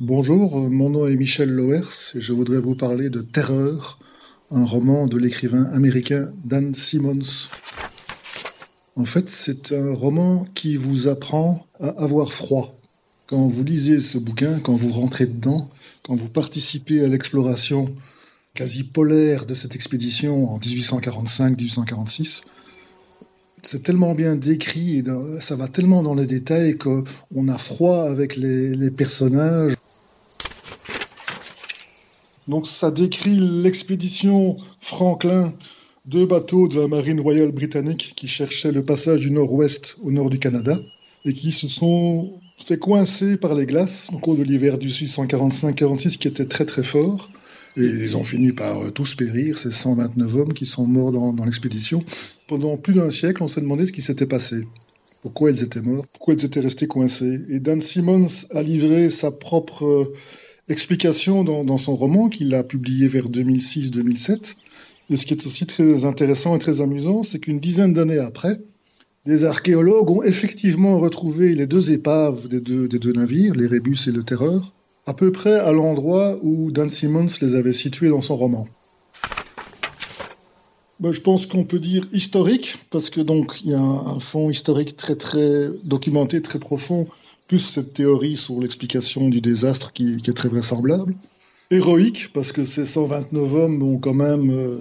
[0.00, 3.98] Bonjour, mon nom est Michel Loers et je voudrais vous parler de Terreur,
[4.50, 7.48] un roman de l'écrivain américain Dan Simmons.
[8.96, 12.76] En fait, c'est un roman qui vous apprend à avoir froid.
[13.26, 15.66] Quand vous lisez ce bouquin, quand vous rentrez dedans,
[16.04, 17.86] quand vous participez à l'exploration
[18.52, 22.42] quasi polaire de cette expédition en 1845-1846,
[23.62, 25.02] c'est tellement bien décrit
[25.40, 29.75] ça va tellement dans les détails qu'on a froid avec les personnages.
[32.48, 35.52] Donc ça décrit l'expédition Franklin,
[36.04, 40.30] deux bateaux de la marine royale britannique qui cherchaient le passage du nord-ouest au nord
[40.30, 40.78] du Canada
[41.24, 46.18] et qui se sont fait coincer par les glaces au cours de l'hiver du 1845-46
[46.18, 47.28] qui était très très fort.
[47.76, 51.34] Et ils ont fini par euh, tous périr, ces 129 hommes qui sont morts dans,
[51.34, 52.02] dans l'expédition.
[52.46, 54.62] Pendant plus d'un siècle, on s'est demandé ce qui s'était passé.
[55.20, 59.30] Pourquoi ils étaient morts Pourquoi ils étaient restés coincés Et Dan Simmons a livré sa
[59.30, 60.14] propre euh,
[60.68, 64.56] explication dans, son roman qu'il a publié vers 2006-2007.
[65.10, 68.58] Et ce qui est aussi très intéressant et très amusant, c'est qu'une dizaine d'années après,
[69.24, 74.24] des archéologues ont effectivement retrouvé les deux épaves des deux, navires, les Rébus et le
[74.24, 74.72] Terreur,
[75.06, 78.66] à peu près à l'endroit où Dan Simmons les avait situés dans son roman.
[81.00, 84.96] Je pense qu'on peut dire historique, parce que donc il y a un fond historique
[84.96, 87.06] très très documenté, très profond,
[87.48, 91.14] plus cette théorie sur l'explication du désastre qui, est très vraisemblable.
[91.70, 94.78] Héroïque, parce que ces 129 hommes ont quand même euh,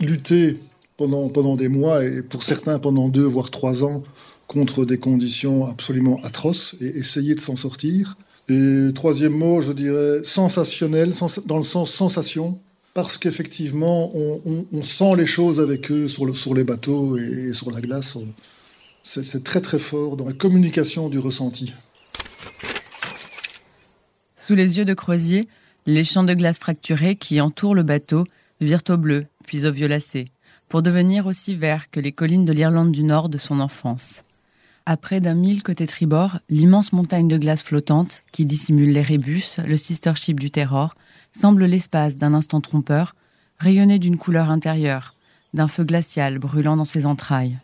[0.00, 0.56] lutté
[0.96, 4.02] pendant, pendant des mois, et pour certains pendant deux voire trois ans,
[4.46, 8.16] contre des conditions absolument atroces, et essayer de s'en sortir.
[8.48, 12.58] Et troisième mot, je dirais sensationnel, sens dans le sens sensation,
[12.94, 18.18] parce qu'effectivement, on, sent les choses avec eux sur les bateaux et, sur la glace.
[19.04, 21.74] C'est très très fort dans la communication du ressenti.
[24.48, 25.46] Sous les yeux de Crozier,
[25.84, 28.24] les champs de glace fracturés qui entourent le bateau
[28.62, 30.28] virent au bleu, puis au violacé,
[30.70, 34.24] pour devenir aussi verts que les collines de l'Irlande du Nord de son enfance.
[34.86, 39.44] À près d'un mille côté tribord, l'immense montagne de glace flottante, qui dissimule les rébus,
[39.66, 40.94] le sister ship du Terror,
[41.34, 43.14] semble l'espace d'un instant trompeur,
[43.58, 45.12] rayonner d'une couleur intérieure,
[45.52, 47.58] d'un feu glacial brûlant dans ses entrailles.